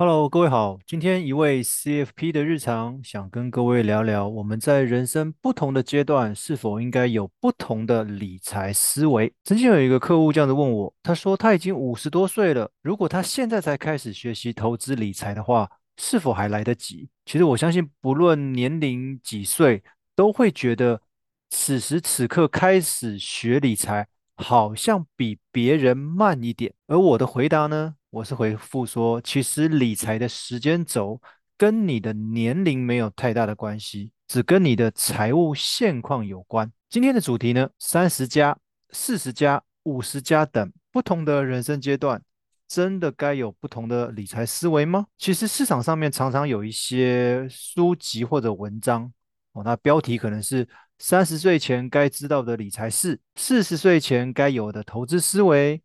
[0.00, 0.78] Hello，各位好。
[0.86, 9.30] 今天一位 CFP 的日常，想跟各位聊聊，我们在人生不同的阶段，是否应该有不同的理财思维。
[9.44, 17.10] 曾经有一个客户这样子问我，他说他已经五十多岁了，如果他现在才开始学习投资理财的话，是否还来得及？
[17.26, 19.82] 其实我相信，不论年龄几岁，
[20.16, 21.02] 都会觉得
[21.50, 26.72] 此时此刻开始学理财，好像比别人慢一点。
[26.86, 27.96] 而我的回答呢？
[28.10, 31.20] 我是回复说，其实理财的时间轴
[31.56, 36.70] 跟你的年龄没有太大的关系，只跟你的财务现况有关。
[36.88, 38.58] 今天的主题呢，三十加、
[38.90, 42.20] 四十加、五十加等不同的人生阶段，
[42.66, 45.06] 真的该有不同的理财思维吗？
[45.16, 49.12] 其实市场上面常常有一些书籍或者文章，
[49.52, 50.68] 哦，那标题可能是
[50.98, 55.80] 三十岁前该知道的理财事，四十岁前该有的投资思维。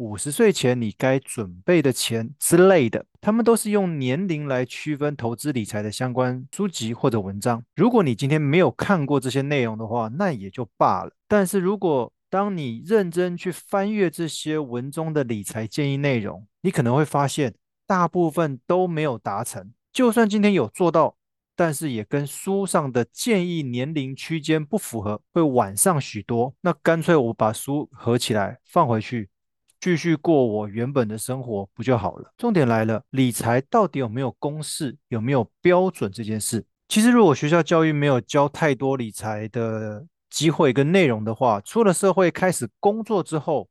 [0.00, 7.62] 五十岁前你该准备的钱之类的，他们都是用年龄来区分投资理财的相关书籍或者文章。
[7.76, 11.12] 如果你今天没有看过这些内容的话，那也就罢了。
[11.28, 17.54] 但是如果当你认真去翻阅这些文中的理财建议内容，你可能会发现
[17.86, 19.70] 大部分都没有达成。
[19.92, 21.14] 就算今天有做到，
[21.54, 26.54] 但是也跟书上的建议年龄区间不符合，会晚上许多。
[26.62, 29.28] 那干脆我把书合起来放回去。
[29.80, 32.32] 继续过我原本的生活不就好了？
[32.36, 36.66] 重点来了，理财到底有没有公式，有没有标准这件事？
[36.88, 43.68] 其实，如果学校教育没有教太多理财的机会跟内容的话，出了社会开始工作之后，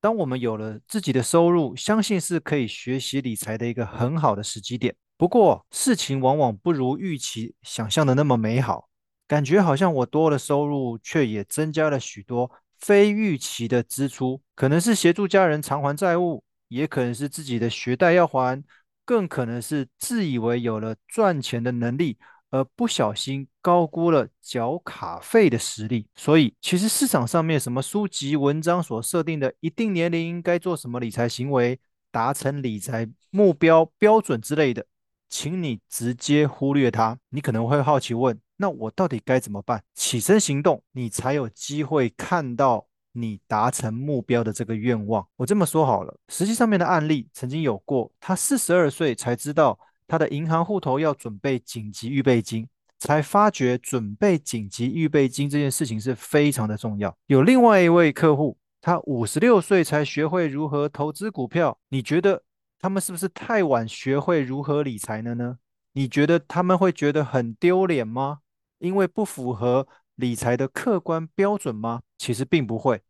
[0.00, 4.94] 当我们有了自己的收入，相信是可以学习理财的一个很好的时机点。
[5.16, 8.88] 不过，事情往往不如预期想象的那么美好，
[9.26, 12.50] 感觉好像我多了收入，却也增加了许多。
[12.80, 18.62] 非预期的支出，可能是协助家人偿还债务，也可能是自己的学贷要还，
[19.04, 22.16] 更可能是自以为有了赚钱的能力，
[22.50, 26.06] 而不小心高估了缴卡费的实力。
[26.14, 31.78] 所以，其实市场上面什么书籍、文章所设定的一定年龄应该做什么理财行为，
[32.10, 34.86] 达成理财目标标准之类的，
[35.28, 37.18] 请你直接忽略它。
[37.28, 39.82] 你可能会好奇问，那我到底该怎么办？
[39.94, 45.26] 起身行动，你才有机会看到你达成目标的这个愿望。
[45.36, 57.16] 我这么说好了，实际上面的案例曾经有过，他四十二岁才知道他的银行户头要准备紧急预备金，才发觉准备紧急预备金这件事情是非常的重要。
[57.28, 62.42] 有另外一位客户，他五十六岁才学会如何投资股票，你觉得
[62.78, 65.56] 他们是不是太晚学会如何理财了呢？
[65.94, 68.40] 你觉得他们会觉得很丢脸吗？
[68.80, 69.86] 因为不符合
[70.16, 72.02] 理财的客观标准吗？
[72.18, 73.00] 其实并不会。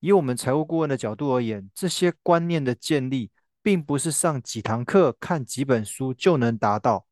[0.00, 3.30] 以我们财务顾问的角度而言，这些观念的建立，
[3.62, 7.06] 并不是上几堂课、看几本书就能达到，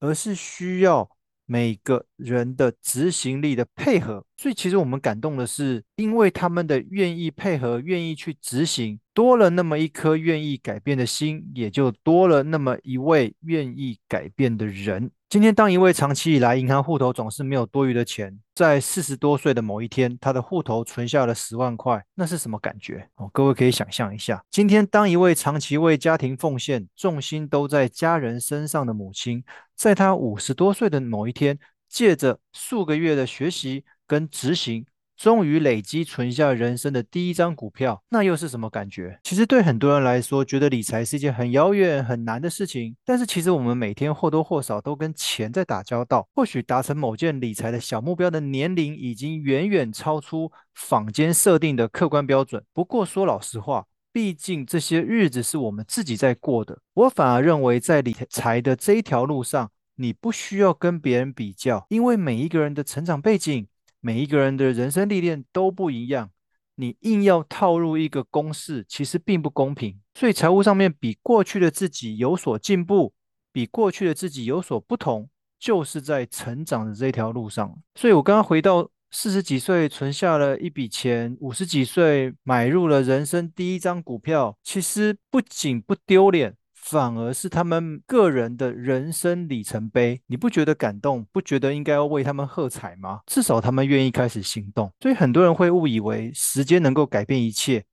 [0.00, 1.08] 而是需要
[1.46, 4.24] 每个人的执行力的配合。
[4.36, 15.12] 所以，其实我们感动的是，因为他们的愿意配合、愿意去执行，多了那么一颗愿意改变的心，也就多了那么一位愿意改变的人。
[15.32, 23.08] 今天，当一位长期以来银行户头总是没有多余的钱，在四十多岁的某一天，他的户头存下了十万块，那是什么感觉？
[23.14, 24.44] 哦，各位可以想象一下。
[24.50, 29.42] 今天，当一位长期为家庭奉献、重心都在家人身上的母亲，
[29.74, 34.84] 在她五十多岁的某一天，借着数个月的学习跟执行。
[35.22, 39.20] 终于累积存下人生的第一张股票，那又是什么感觉？
[39.22, 42.96] 其实对很多人来说，觉得理财是一件很遥远、很难的事情。
[43.04, 46.26] 但是其实我们每天或多或少都跟钱在打交道。
[46.34, 52.60] 或许达成某件理财的小目标的年龄已经远远超出坊间设定的客观标准。
[52.74, 56.76] 不过说老实话，毕竟这些日子是我们自己在过的。
[56.94, 63.68] 我反而认为，在理财的这一条路上，你不需要跟别人比较，因为每一个人的成长背景。
[64.04, 66.32] 每一个人的人生历练都不一样，
[66.74, 70.00] 你硬要套入一个公式，其实并不公平。
[70.14, 73.14] 所以财务上面比过去的自己有所进步，
[73.52, 77.78] 比过去的自己有所不同，就是在成长的这条路上。
[77.94, 86.56] 所以我刚刚回到四十几岁存下了一笔钱，五十几岁买入了人生第一张股票，其实不仅不丢脸。
[86.82, 91.24] 反而是他们个人的人生里程碑，你不觉得感动？
[91.30, 93.20] 不觉得应该要为他们喝彩吗？
[93.26, 94.92] 至少他们愿意开始行动。
[95.00, 97.84] 所以很多人会误以为时间能够改变一切，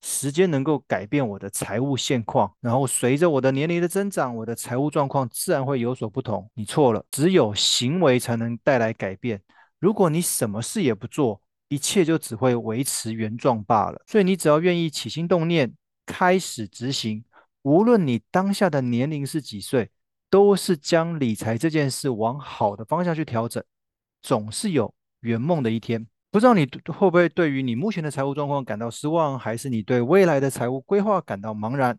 [0.00, 6.48] 时间能够改变我的财务现况，然后随着我的年龄的增长，我的财务状况自然会有所不同。
[6.54, 9.42] 你错了，只有行为才能带来改变。
[9.80, 14.00] 如果你什么事也不做，一切就只会维持原状罢了。
[14.06, 15.74] 所以你只要愿意起心动念，
[16.06, 17.24] 开始执行。
[17.66, 19.90] 无论你当下的年龄是几岁，
[20.30, 23.60] 都是将理财这件事往好的方向去调整，
[24.22, 26.06] 总是有圆梦的一天。
[26.30, 31.98] 不知道你会不会对于你目前的财务状况感到失望，还是你对未来的财务规划感到茫然，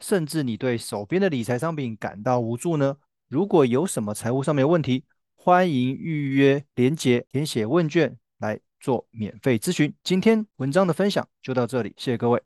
[0.00, 2.98] 甚至你对手边的理财商品感到无助呢？
[3.28, 5.02] 如果有什么财务上面的问题，
[5.34, 9.94] 欢迎预约连结，填写问卷来做免费咨询。
[10.04, 12.55] 今天文章的分享就到这里，谢谢各位。